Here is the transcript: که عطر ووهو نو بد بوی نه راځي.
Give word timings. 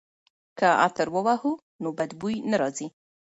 که 0.57 0.67
عطر 0.85 1.07
ووهو 1.11 1.51
نو 1.81 1.89
بد 1.97 2.11
بوی 2.19 2.35
نه 2.49 2.55
راځي. 2.61 2.87